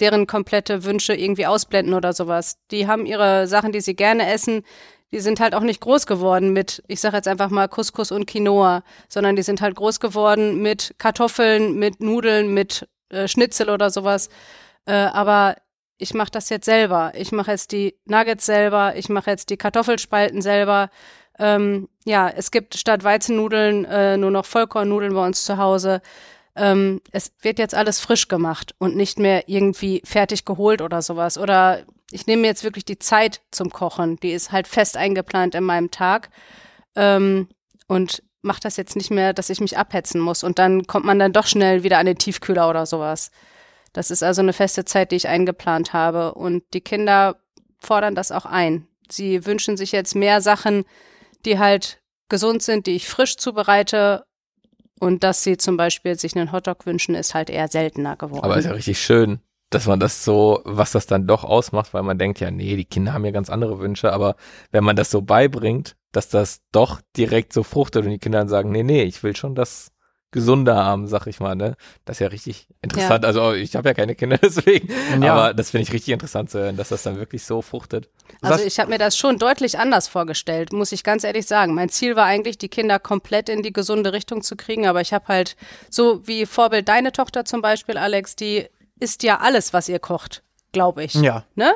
[0.00, 2.58] deren komplette Wünsche irgendwie ausblenden oder sowas.
[2.70, 4.62] Die haben ihre Sachen, die sie gerne essen.
[5.12, 8.26] Die sind halt auch nicht groß geworden mit, ich sage jetzt einfach mal Couscous und
[8.26, 13.90] Quinoa, sondern die sind halt groß geworden mit Kartoffeln, mit Nudeln, mit äh, Schnitzel oder
[13.90, 14.28] sowas.
[14.84, 15.56] Äh, aber
[15.96, 17.12] ich mache das jetzt selber.
[17.14, 20.90] Ich mache jetzt die Nuggets selber, ich mache jetzt die Kartoffelspalten selber.
[21.38, 26.02] Ähm, ja, es gibt statt Weizennudeln äh, nur noch Vollkornnudeln bei uns zu Hause
[26.58, 31.38] ähm, es wird jetzt alles frisch gemacht und nicht mehr irgendwie fertig geholt oder sowas.
[31.38, 34.16] Oder ich nehme jetzt wirklich die Zeit zum Kochen.
[34.16, 36.30] Die ist halt fest eingeplant in meinem Tag.
[36.96, 37.48] Ähm,
[37.86, 40.44] und mache das jetzt nicht mehr, dass ich mich abhetzen muss.
[40.44, 43.30] Und dann kommt man dann doch schnell wieder an den Tiefkühler oder sowas.
[43.92, 46.34] Das ist also eine feste Zeit, die ich eingeplant habe.
[46.34, 47.36] Und die Kinder
[47.78, 48.86] fordern das auch ein.
[49.10, 50.84] Sie wünschen sich jetzt mehr Sachen,
[51.44, 54.24] die halt gesund sind, die ich frisch zubereite
[55.00, 58.44] und dass sie zum Beispiel sich einen Hotdog wünschen, ist halt eher seltener geworden.
[58.44, 62.02] Aber ist ja richtig schön, dass man das so, was das dann doch ausmacht, weil
[62.02, 64.36] man denkt ja, nee, die Kinder haben ja ganz andere Wünsche, aber
[64.70, 68.48] wenn man das so beibringt, dass das doch direkt so fruchtet und die Kinder dann
[68.48, 69.92] sagen, nee, nee, ich will schon das
[70.30, 71.76] gesunder haben, sag ich mal, ne?
[72.04, 73.24] Das ist ja richtig interessant.
[73.24, 73.28] Ja.
[73.28, 74.88] Also ich habe ja keine Kinder deswegen,
[75.22, 75.32] ja.
[75.32, 78.10] aber das finde ich richtig interessant zu hören, dass das dann wirklich so fruchtet.
[78.42, 81.74] Also ich habe mir das schon deutlich anders vorgestellt, muss ich ganz ehrlich sagen.
[81.74, 85.12] Mein Ziel war eigentlich, die Kinder komplett in die gesunde Richtung zu kriegen, aber ich
[85.12, 85.56] habe halt
[85.88, 88.66] so wie Vorbild deine Tochter zum Beispiel, Alex, die
[89.00, 91.14] isst ja alles, was ihr kocht, glaube ich.
[91.14, 91.44] Ja.
[91.54, 91.74] Ne?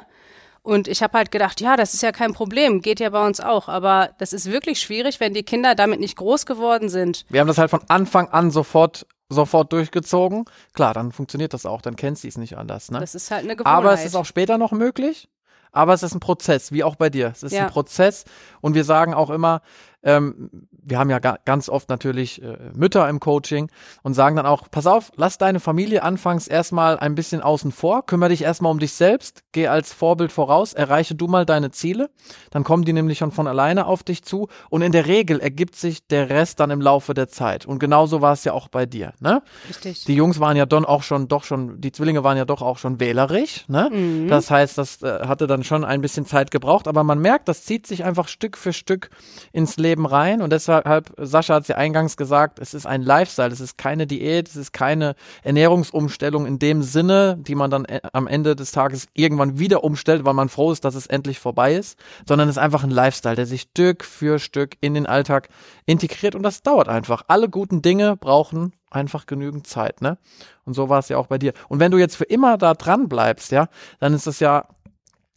[0.62, 3.40] Und ich habe halt gedacht, ja, das ist ja kein Problem, geht ja bei uns
[3.40, 3.68] auch.
[3.68, 7.24] Aber das ist wirklich schwierig, wenn die Kinder damit nicht groß geworden sind.
[7.28, 10.44] Wir haben das halt von Anfang an sofort sofort durchgezogen.
[10.74, 12.90] Klar, dann funktioniert das auch, dann kennt sie es nicht anders.
[12.90, 13.00] Ne?
[13.00, 13.78] Das ist halt eine Gewohnheit.
[13.78, 15.28] Aber es ist auch später noch möglich.
[15.72, 17.28] Aber es ist ein Prozess, wie auch bei dir.
[17.28, 17.62] Es ist ja.
[17.62, 18.24] ein Prozess.
[18.60, 19.62] Und wir sagen auch immer,
[20.02, 20.50] ähm,
[20.84, 23.70] wir haben ja ga ganz oft natürlich äh, Mütter im Coaching
[24.02, 28.04] und sagen dann auch, pass auf, lass deine Familie anfangs erstmal ein bisschen außen vor,
[28.04, 32.10] kümmere dich erstmal um dich selbst, geh als Vorbild voraus, erreiche du mal deine Ziele,
[32.50, 35.76] dann kommen die nämlich schon von alleine auf dich zu und in der Regel ergibt
[35.76, 38.86] sich der Rest dann im Laufe der Zeit und genauso war es ja auch bei
[38.86, 39.42] dir, ne?
[39.68, 40.04] Richtig.
[40.04, 42.78] Die Jungs waren ja dann auch schon, doch schon, die Zwillinge waren ja doch auch
[42.78, 43.88] schon wählerisch, ne?
[43.92, 44.28] Mhm.
[44.28, 47.64] Das heißt, das äh, hatte dann schon ein bisschen Zeit gebraucht, aber man merkt, das
[47.64, 49.10] zieht sich einfach Stück für Stück
[49.52, 53.02] ins Leben Leben rein und deshalb, Sascha hat es ja eingangs gesagt, es ist ein
[53.02, 57.84] Lifestyle, es ist keine Diät, es ist keine Ernährungsumstellung in dem Sinne, die man dann
[57.84, 61.38] äh, am Ende des Tages irgendwann wieder umstellt, weil man froh ist, dass es endlich
[61.38, 65.06] vorbei ist, sondern es ist einfach ein Lifestyle, der sich Stück für Stück in den
[65.06, 65.48] Alltag
[65.84, 67.24] integriert und das dauert einfach.
[67.28, 70.16] Alle guten Dinge brauchen einfach genügend Zeit, ne?
[70.64, 71.52] Und so war es ja auch bei dir.
[71.68, 73.68] Und wenn du jetzt für immer da dran bleibst, ja,
[74.00, 74.68] dann ist es ja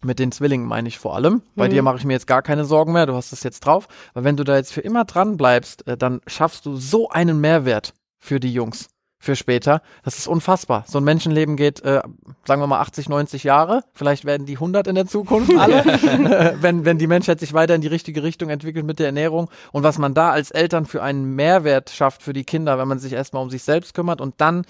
[0.06, 1.42] mit den Zwillingen meine ich vor allem.
[1.56, 1.72] Bei mhm.
[1.72, 3.88] dir mache ich mir jetzt gar keine Sorgen mehr, du hast das jetzt drauf.
[4.14, 7.40] Weil wenn du da jetzt für immer dran bleibst, äh, dann schaffst du so einen
[7.42, 8.88] Mehrwert für die Jungs
[9.26, 9.82] für später.
[10.04, 10.86] Das ist unfassbar.
[10.88, 12.02] So ein Menschenleben geht, äh,
[12.46, 13.84] sagen wir mal, 80, 90 Jahre.
[13.94, 15.84] Vielleicht werden die 100 in der Zukunft alle,
[16.62, 19.50] wenn, wenn die Menschheit sich weiter in die richtige Richtung entwickelt mit der Ernährung.
[19.72, 23.00] Und was man da als Eltern für einen Mehrwert schafft für die Kinder, wenn man
[23.00, 24.66] sich erstmal um sich selbst kümmert und dann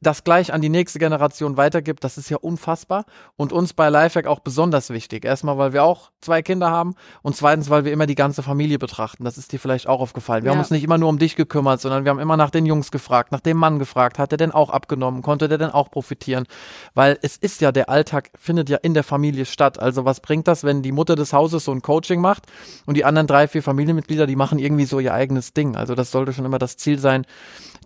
[0.00, 3.04] das gleich an die nächste Generation weitergibt, das ist ja unfassbar
[3.36, 5.24] und uns bei Lifehack auch besonders wichtig.
[5.24, 8.78] Erstmal, weil wir auch zwei Kinder haben und zweitens, weil wir immer die ganze Familie
[8.78, 9.24] betrachten.
[9.24, 10.44] Das ist dir vielleicht auch aufgefallen.
[10.44, 10.52] Wir ja.
[10.54, 12.90] haben uns nicht immer nur um dich gekümmert, sondern wir haben immer nach den Jungs
[12.90, 16.46] gefragt, nach dem Mann gefragt, hat er denn auch abgenommen, konnte der denn auch profitieren?
[16.94, 19.78] Weil es ist ja, der Alltag findet ja in der Familie statt.
[19.78, 22.44] Also was bringt das, wenn die Mutter des Hauses so ein Coaching macht
[22.86, 25.76] und die anderen drei, vier Familienmitglieder, die machen irgendwie so ihr eigenes Ding.
[25.76, 27.26] Also das sollte schon immer das Ziel sein,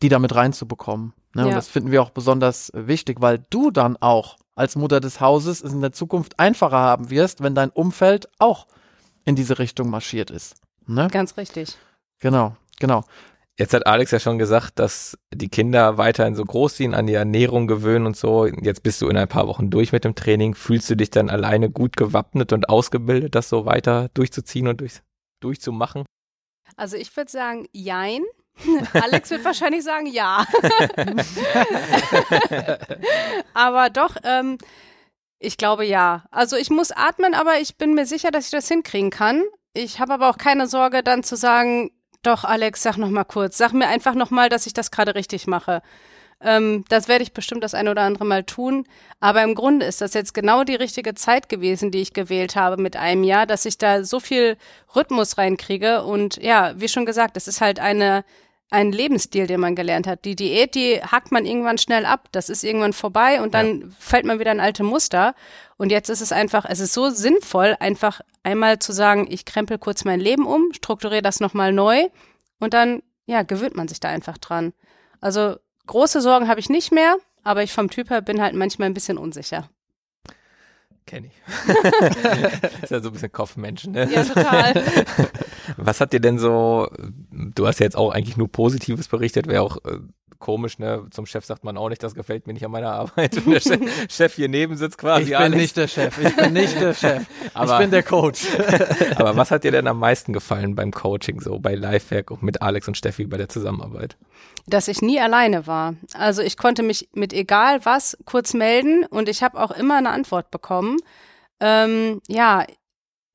[0.03, 1.13] die damit reinzubekommen.
[1.35, 1.43] Ne?
[1.43, 1.49] Ja.
[1.49, 5.63] Und das finden wir auch besonders wichtig, weil du dann auch als Mutter des Hauses
[5.63, 8.67] es in der Zukunft einfacher haben wirst, wenn dein Umfeld auch
[9.25, 10.57] in diese Richtung marschiert ist.
[10.87, 11.09] Ne?
[11.11, 11.77] Ganz richtig.
[12.19, 13.05] Genau, genau.
[13.59, 17.13] Jetzt hat Alex ja schon gesagt, dass die Kinder weiterhin so groß sind, an die
[17.13, 18.47] Ernährung gewöhnen und so.
[18.47, 20.55] Jetzt bist du in ein paar Wochen durch mit dem Training.
[20.55, 25.03] Fühlst du dich dann alleine gut gewappnet und ausgebildet, das so weiter durchzuziehen und durch,
[25.41, 26.07] durchzumachen?
[26.77, 28.23] Also ich würde sagen, jein.
[28.93, 30.45] Alex wird wahrscheinlich sagen, ja.
[33.55, 34.59] aber doch, ähm,
[35.39, 36.25] ich glaube ja.
[36.31, 39.43] Also ich muss atmen, aber ich bin mir sicher, dass ich das hinkriegen kann.
[39.73, 41.91] Ich habe aber auch keine Sorge, dann zu sagen,
[42.23, 43.57] doch, Alex, sag noch mal kurz.
[43.57, 45.83] Sag mir einfach noch mal, dass ich das gerade richtig mache.
[46.43, 48.87] Ähm, das werde ich bestimmt das ein oder andere Mal tun.
[49.21, 52.81] Aber im Grunde ist das jetzt genau die richtige Zeit gewesen, die ich gewählt habe
[52.81, 54.57] mit einem Jahr, dass ich da so viel
[54.95, 56.03] Rhythmus reinkriege.
[56.03, 58.25] Und ja, wie schon gesagt, es ist halt eine
[58.71, 60.25] ein Lebensstil, den man gelernt hat.
[60.25, 62.29] Die Diät, die hackt man irgendwann schnell ab.
[62.33, 63.87] Das ist irgendwann vorbei und dann ja.
[63.99, 65.35] fällt man wieder in alte Muster.
[65.77, 69.79] Und jetzt ist es einfach, es ist so sinnvoll, einfach einmal zu sagen, ich krempel
[69.79, 72.09] kurz mein Leben um, strukturiere das nochmal neu
[72.61, 74.73] und dann, ja, gewöhnt man sich da einfach dran.
[75.21, 75.57] Also
[75.87, 78.95] große Sorgen habe ich nicht mehr, aber ich vom Typ her bin halt manchmal ein
[78.95, 79.69] bisschen unsicher.
[81.07, 81.33] Kenn ich.
[82.83, 84.09] ist ja so ein bisschen Kopfmenschen, ne?
[84.13, 84.85] Ja, total.
[85.77, 86.89] Was hat dir denn so,
[87.31, 89.99] du hast ja jetzt auch eigentlich nur Positives berichtet, wäre auch äh,
[90.41, 91.07] komisch, ne?
[91.11, 93.37] Zum Chef sagt man auch nicht, das gefällt mir nicht an meiner Arbeit.
[93.37, 95.23] Und der Chef, Chef hier neben sitzt quasi.
[95.23, 95.57] Ich bin Alex.
[95.57, 97.23] nicht der Chef, ich bin nicht der Chef.
[97.55, 98.47] Aber- ich bin der Coach.
[99.17, 102.61] Aber was hat dir denn am meisten gefallen beim Coaching, so bei Lifehack und mit
[102.63, 104.17] Alex und Steffi bei der Zusammenarbeit?
[104.67, 105.95] dass ich nie alleine war.
[106.13, 110.11] Also ich konnte mich mit egal was kurz melden und ich habe auch immer eine
[110.11, 110.99] Antwort bekommen.
[111.61, 112.67] Ähm, ja,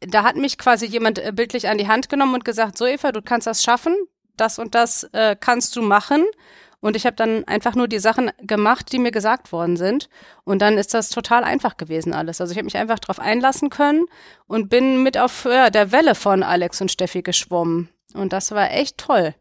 [0.02, 3.12] da hat mich quasi jemand äh, bildlich an die Hand genommen und gesagt, so Eva,
[3.12, 3.96] du kannst das schaffen,
[4.38, 6.24] das und das äh, kannst du machen.
[6.86, 10.08] Und ich habe dann einfach nur die Sachen gemacht, die mir gesagt worden sind.
[10.44, 12.40] Und dann ist das total einfach gewesen alles.
[12.40, 14.06] Also ich habe mich einfach darauf einlassen können
[14.46, 17.90] und bin mit auf ja, der Welle von Alex und Steffi geschwommen.
[18.14, 19.34] Und das war echt toll.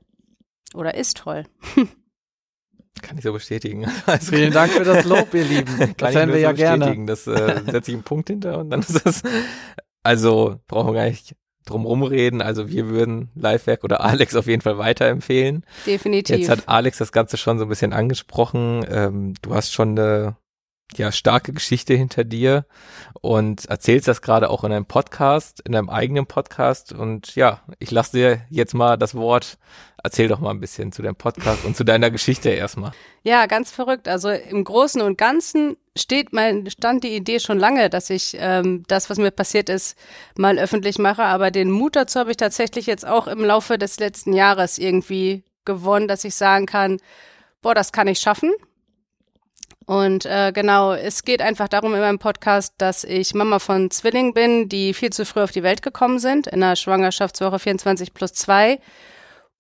[0.73, 1.45] Oder ist toll.
[3.03, 3.93] Kann ich so bestätigen.
[4.07, 5.77] Also, Vielen Dank für das Lob, ihr Lieben.
[5.79, 6.79] kann Das ich hören wir so ja gerne.
[6.79, 7.07] bestätigen.
[7.07, 9.23] Das äh, setze ich einen Punkt hinter und dann ist das.
[10.03, 12.43] Also brauchen wir gar nicht drum rumreden.
[12.43, 15.65] Also wir würden Lifehack oder Alex auf jeden Fall weiterempfehlen.
[15.87, 16.37] Definitiv.
[16.37, 18.85] Jetzt hat Alex das Ganze schon so ein bisschen angesprochen.
[18.89, 20.37] Ähm, du hast schon eine
[20.97, 22.67] ja, starke Geschichte hinter dir
[23.21, 26.93] und erzählst das gerade auch in einem Podcast, in einem eigenen Podcast.
[26.93, 29.59] Und ja, ich lasse dir jetzt mal das Wort.
[30.03, 32.93] Erzähl doch mal ein bisschen zu deinem Podcast und zu deiner Geschichte erstmal.
[33.23, 34.07] Ja, ganz verrückt.
[34.07, 38.85] Also im Großen und Ganzen steht mein, stand die Idee schon lange, dass ich ähm,
[38.87, 39.97] das, was mir passiert ist,
[40.37, 41.23] mal öffentlich mache.
[41.23, 45.43] Aber den Mut dazu habe ich tatsächlich jetzt auch im Laufe des letzten Jahres irgendwie
[45.65, 46.99] gewonnen, dass ich sagen kann,
[47.63, 48.53] boah, das kann ich schaffen.
[49.87, 54.33] Und äh, genau, es geht einfach darum in meinem Podcast, dass ich Mama von Zwillingen
[54.33, 58.33] bin, die viel zu früh auf die Welt gekommen sind, in der Schwangerschaftswoche 24 plus
[58.33, 58.79] 2.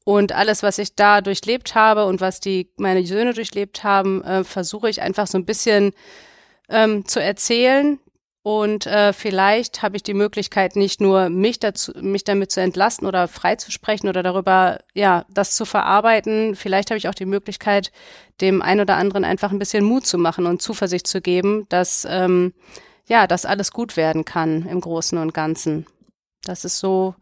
[0.04, 4.44] Und alles, was ich da durchlebt habe und was die meine Söhne durchlebt haben, äh,
[4.44, 5.92] versuche ich einfach so ein bisschen
[6.68, 7.98] ähm, zu erzählen.
[8.44, 13.09] Und äh, vielleicht habe ich die Möglichkeit, nicht nur mich dazu, mich damit zu entlasten
[13.09, 16.54] oder freizusprechen oder darüber, ja, das zu verarbeiten.
[16.54, 17.90] Vielleicht habe ich auch die Möglichkeit,
[18.42, 22.07] dem einen oder anderen einfach ein bisschen Mut zu machen und Zuversicht zu geben, dass
[22.07, 22.52] ähm,
[23.07, 25.87] ja, dass alles gut werden kann im Großen und Ganzen.
[26.42, 27.14] Das ist so,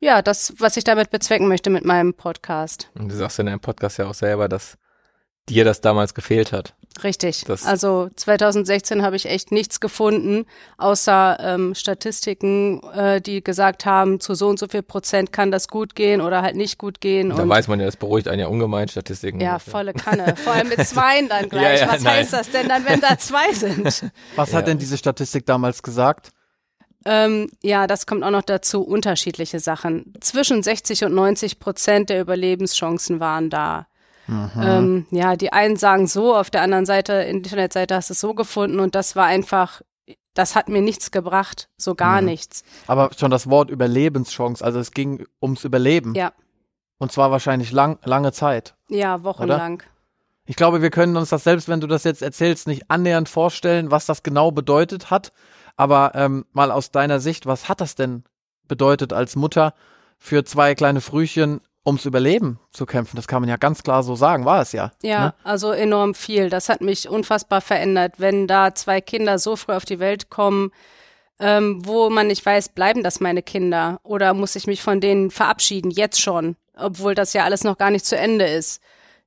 [0.00, 2.90] ja, das, was ich damit bezwecken möchte mit meinem Podcast.
[2.94, 4.76] Und du sagst in deinem Podcast ja auch selber, dass
[5.48, 6.74] dir das damals gefehlt hat.
[7.02, 7.44] Richtig.
[7.46, 10.44] Das- also 2016 habe ich echt nichts gefunden,
[10.78, 15.68] außer ähm, Statistiken, äh, die gesagt haben, zu so und so viel Prozent kann das
[15.68, 17.30] gut gehen oder halt nicht gut gehen.
[17.30, 19.40] Da und weiß man ja, das beruhigt einen ja ungemein, Statistiken.
[19.40, 20.36] ja, volle Kanne.
[20.36, 21.80] Vor allem mit zweien dann gleich.
[21.80, 22.14] Ja, ja, Was nein.
[22.16, 24.10] heißt das denn dann, wenn da zwei sind?
[24.36, 24.58] Was Ja.
[24.58, 26.30] hat denn diese Statistik damals gesagt?
[27.04, 28.82] Ähm, ja, das kommt auch noch dazu.
[28.82, 30.12] Unterschiedliche Sachen.
[30.20, 33.86] Zwischen 60 und 90 Prozent der Überlebenschancen waren da.
[34.60, 38.34] Ähm, ja, die einen sagen so, auf der anderen Seite, Internetseite hast du es so
[38.34, 39.82] gefunden und das war einfach,
[40.34, 42.26] das hat mir nichts gebracht, so gar Mhm.
[42.28, 42.64] nichts.
[42.86, 46.14] Aber schon das Wort Überlebenschance, also es ging ums Überleben.
[46.14, 46.32] Ja,
[46.98, 48.74] Und zwar wahrscheinlich lang, lange Zeit.
[48.88, 49.82] ja, wochenlang.
[50.44, 53.90] Ich glaube, wir können uns das selbst, wenn du das jetzt erzählst, nicht annähernd vorstellen,
[53.92, 55.32] was das genau bedeutet hat.
[55.76, 58.24] Aber ähm, mal aus deiner Sicht, was hat das denn
[58.66, 59.72] bedeutet als Mutter
[60.18, 63.16] für zwei kleine Frühchen ums Überleben zu kämpfen?
[63.16, 64.92] Das kann man ja ganz klar so sagen, war es ja.
[65.02, 65.34] Ja, Ne?
[65.44, 66.48] also enorm viel.
[66.50, 70.70] Das hat mich unfassbar verändert, wenn da zwei Kinder so früh auf die Welt kommen,
[71.40, 75.30] ähm, wo man nicht weiß, bleiben das meine Kinder oder muss ich mich von denen
[75.30, 78.80] verabschieden, jetzt schon, obwohl das ja alles noch gar nicht zu Ende ist,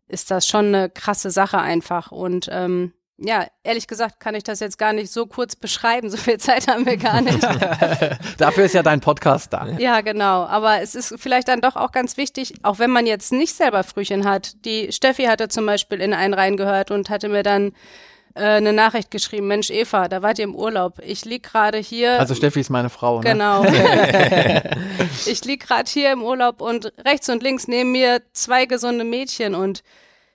[0.07, 2.11] ist das schon eine krasse Sache einfach.
[2.11, 6.17] Und ähm, ja, ehrlich gesagt kann ich das jetzt gar nicht so kurz beschreiben, so
[6.17, 7.43] viel Zeit haben wir gar nicht.
[8.37, 9.67] Dafür ist ja dein Podcast da.
[9.77, 10.45] Ja, genau.
[10.45, 13.83] Aber es ist vielleicht dann doch auch ganz wichtig, auch wenn man jetzt nicht selber
[13.83, 14.65] Frühchen hat.
[14.65, 17.71] Die Steffi hatte zum Beispiel in einen reingehört und hatte mir dann
[18.35, 20.99] äh, eine Nachricht geschrieben, Mensch Eva, da wart ihr im Urlaub.
[21.01, 22.19] Ich lieg gerade hier.
[22.19, 23.31] Also Steffi ist meine Frau, ne?
[23.31, 23.63] Genau.
[25.25, 29.55] ich lieg gerade hier im Urlaub und rechts und links neben mir zwei gesunde Mädchen
[29.55, 29.83] und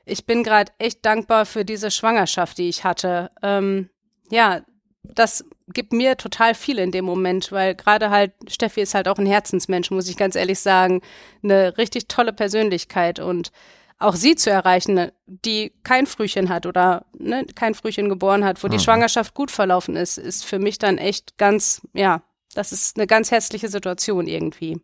[0.05, 3.31] ich bin gerade echt dankbar für diese Schwangerschaft, die ich hatte.
[3.43, 3.91] Ähm,
[4.31, 4.63] ja,
[5.03, 9.19] das gibt mir total viel in dem Moment, weil gerade halt Steffi ist halt auch
[9.19, 11.01] ein Herzensmensch, muss ich ganz ehrlich sagen,
[11.43, 13.51] eine richtig tolle Persönlichkeit und
[13.99, 18.63] auch sie zu erreichen, ne, die kein Frühchen hat oder ne, kein Frühchen geboren hat,
[18.65, 18.81] wo die Mhm.
[18.81, 22.23] Schwangerschaft gut verlaufen ist, ist für mich dann echt ganz, ja,
[22.55, 24.81] das ist eine ganz herzliche Situation irgendwie.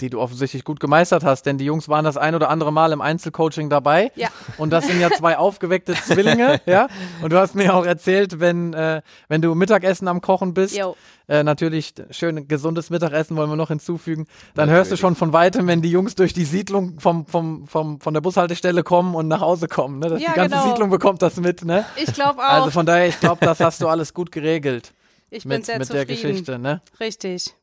[0.00, 2.92] Die du offensichtlich gut gemeistert hast, denn die Jungs waren das ein oder andere Mal
[2.92, 4.10] im Einzelcoaching dabei.
[4.16, 4.28] Ja.
[4.58, 6.88] Und das sind ja zwei aufgeweckte Zwillinge, ja.
[7.22, 10.78] Und du hast mir auch erzählt, wenn, äh, wenn du Mittagessen am Kochen bist,
[11.28, 15.68] äh, natürlich schön gesundes Mittagessen wollen wir noch hinzufügen, dann hörst du schon von weitem,
[15.68, 19.40] wenn die Jungs durch die Siedlung vom, vom, vom, von der Bushaltestelle kommen und nach
[19.40, 20.08] Hause kommen, ne?
[20.08, 20.68] Das, Ja, die ganze genau.
[20.68, 21.84] Siedlung bekommt das mit, ne?
[21.96, 22.44] Ich glaube auch.
[22.44, 24.92] Also von daher, ich glaube, das hast du alles gut geregelt
[25.30, 26.30] ich bin mit, sehr mit der zufrieden.
[26.30, 26.80] Geschichte, ne?
[27.00, 27.54] Richtig.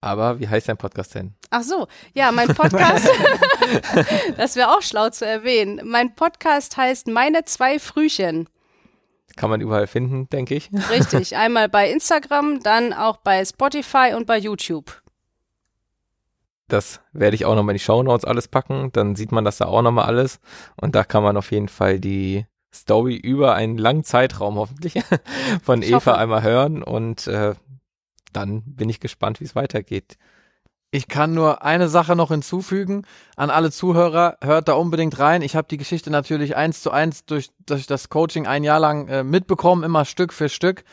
[0.00, 1.34] Aber wie heißt dein Podcast denn?
[1.50, 3.08] Ach so, ja, mein Podcast,
[4.36, 5.80] das wäre auch schlau zu erwähnen.
[5.84, 8.48] Mein Podcast heißt Meine zwei Frühchen.
[9.36, 10.70] Kann man überall finden, denke ich.
[10.90, 15.02] Richtig, einmal bei Instagram, dann auch bei Spotify und bei YouTube.
[16.68, 18.92] Das werde ich auch nochmal in die Shownotes alles packen.
[18.92, 20.38] Dann sieht man das da auch nochmal alles.
[20.76, 24.94] Und da kann man auf jeden Fall die Story über einen langen Zeitraum hoffentlich
[25.62, 26.18] von Ich Eva hoffe.
[26.18, 26.82] einmal hören.
[26.82, 27.54] Und äh,
[28.38, 30.16] dann bin ich gespannt, wie es weitergeht.
[30.90, 33.04] Ich kann nur eine Sache noch hinzufügen
[33.36, 34.38] an alle Zuhörer.
[34.42, 35.42] Hört da unbedingt rein.
[35.42, 39.06] Ich habe die Geschichte natürlich eins zu eins durch, durch das Coaching ein Jahr lang
[39.08, 40.84] äh, mitbekommen, immer Stück für Stück.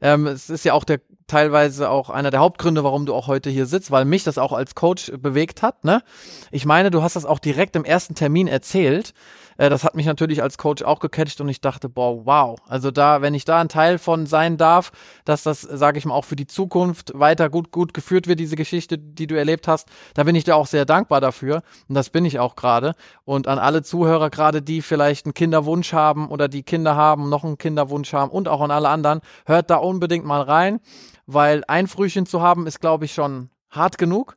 [0.00, 3.50] Ähm, es ist ja auch der teilweise auch einer der Hauptgründe, warum du auch heute
[3.50, 5.84] hier sitzt, weil mich das auch als Coach bewegt hat.
[5.84, 6.02] Ne?
[6.50, 9.14] Ich meine, du hast das auch direkt im ersten Termin erzählt.
[9.56, 12.58] Äh, das hat mich natürlich als Coach auch gecatcht und ich dachte, boah, wow.
[12.68, 14.92] Also da, wenn ich da ein Teil von sein darf,
[15.24, 18.56] dass das, sage ich mal, auch für die Zukunft weiter gut, gut geführt wird, diese
[18.56, 21.62] Geschichte, die du erlebt hast, da bin ich dir auch sehr dankbar dafür.
[21.88, 22.94] Und das bin ich auch gerade.
[23.24, 27.44] Und an alle Zuhörer, gerade die vielleicht einen Kinderwunsch haben oder die Kinder haben, noch
[27.44, 30.80] einen Kinderwunsch haben und auch an alle anderen, hört da unbedingt mal rein,
[31.26, 34.36] weil ein Frühchen zu haben ist, glaube ich, schon hart genug.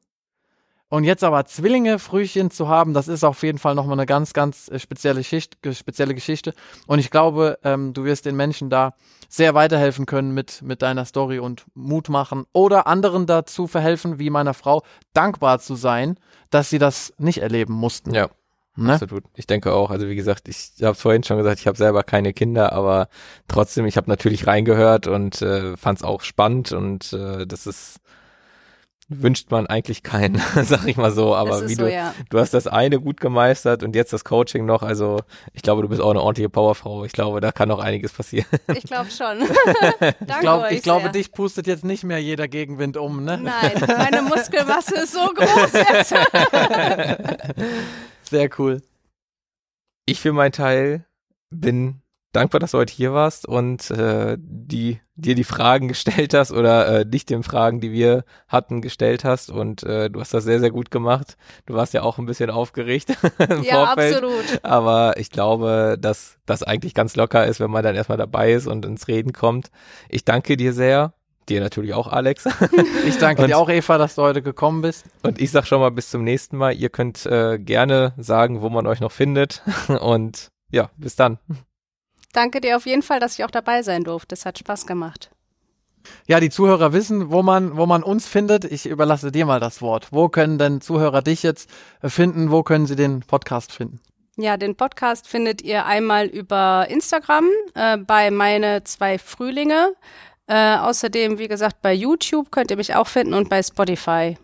[0.94, 4.32] Und jetzt aber Zwillinge, Frühchen zu haben, das ist auf jeden Fall nochmal eine ganz,
[4.32, 6.54] ganz äh, spezielle, Schicht, spezielle Geschichte.
[6.86, 8.94] Und ich glaube, ähm, du wirst den Menschen da
[9.28, 14.30] sehr weiterhelfen können mit, mit deiner Story und Mut machen oder anderen dazu verhelfen, wie
[14.30, 14.84] meiner Frau,
[15.16, 16.20] dankbar zu sein,
[16.52, 18.14] dass sie das nicht erleben mussten.
[18.14, 18.30] Ja,
[18.76, 18.94] Ne?
[18.94, 19.24] absolut.
[19.36, 19.90] Ich denke auch.
[19.90, 23.08] Also wie gesagt, ich habe es vorhin schon gesagt, ich habe selber keine Kinder, aber
[23.48, 28.00] trotzdem, ich habe natürlich reingehört und äh, fand es auch spannend und äh, das ist
[29.10, 31.36] wünscht man eigentlich keinen, sag ich mal so.
[31.36, 32.14] Aber wie so, du, ja.
[32.30, 34.84] du hast das eine gut gemeistert und jetzt das Coaching noch.
[34.84, 35.22] Also
[35.54, 37.06] ich glaube, du bist auch eine ordentliche Powerfrau.
[37.06, 38.48] Ich glaube, da kann noch einiges passieren.
[38.74, 39.40] Ich glaube schon.
[40.00, 43.38] Danke Ich, glaub, euch ich glaube, dich pustet jetzt nicht mehr jeder Gegenwind um, ne?
[43.38, 46.14] Nein, meine Muskelmasse ist so groß jetzt.
[48.30, 48.82] Sehr cool.
[50.06, 51.06] Ich für meinen Teil
[51.50, 52.03] bin
[52.34, 56.88] dankbar, dass du heute hier warst und äh, die dir die Fragen gestellt hast oder
[57.02, 60.60] äh, dich den Fragen, die wir hatten, gestellt hast und äh, du hast das sehr,
[60.60, 61.38] sehr gut gemacht.
[61.66, 64.16] Du warst ja auch ein bisschen aufgeregt im ja, Vorfeld.
[64.16, 64.64] absolut.
[64.64, 68.68] Aber ich glaube, dass das eigentlich ganz locker ist, wenn man dann erstmal dabei ist
[68.68, 69.70] und ins Reden kommt.
[70.10, 71.14] Ich danke dir sehr.
[71.50, 72.46] Dir natürlich auch, Alex.
[73.08, 75.06] Ich danke Und- dir auch, Eva, dass du heute gekommen bist.
[75.24, 76.74] Und ich sag schon mal bis zum nächsten Mal.
[76.74, 79.62] Ihr könnt äh, gerne sagen, wo man euch noch findet.
[80.00, 81.38] Und ja, bis dann.
[82.34, 84.36] Danke dir auf jeden Fall, dass ich auch dabei sein durfte.
[84.36, 85.32] Es hat Spaß gemacht.
[86.28, 88.66] Ja, die Zuhörer wissen, wo man, wo man uns findet.
[88.66, 90.08] Ich überlasse dir mal das Wort.
[90.12, 91.70] Wo können denn Zuhörer dich jetzt
[92.02, 92.52] äh, finden?
[92.52, 94.02] Wo können sie den Podcast finden?
[94.36, 99.94] Ja, den Podcast findet ihr einmal über Instagram äh, bei meine zwei Frühlinge.
[100.48, 104.38] Äh, außerdem, wie gesagt, bei YouTube könnt ihr mich auch finden und bei Spotify.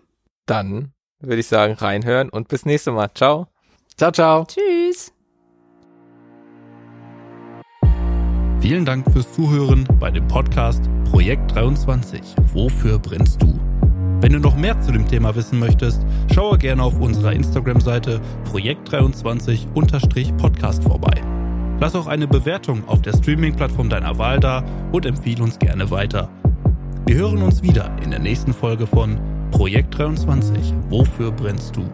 [0.46, 3.10] Dann würde ich sagen, reinhören und bis nächste Mal.
[3.14, 3.48] Ciao.
[3.98, 4.46] Ciao, ciao.
[4.46, 5.12] Tschüss.
[8.62, 12.22] Vielen Dank fürs Zuhören bei dem Podcast Projekt 23.
[12.54, 13.58] Wofür brennst du?
[14.20, 18.20] Wenn du noch mehr zu dem Thema wissen möchtest, schaue gerne auf unserer Instagram-Seite
[18.52, 21.22] Projekt23-Podcast vorbei.
[21.80, 26.28] Lass auch eine Bewertung auf der Streaming-Plattform deiner Wahl da und empfehle uns gerne weiter.
[27.06, 29.18] Wir hören uns wieder in der nächsten Folge von
[29.52, 30.74] Projekt 23.
[30.90, 31.86] Wofür brennst du?